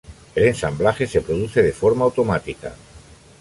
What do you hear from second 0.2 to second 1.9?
El ensamblaje se produce de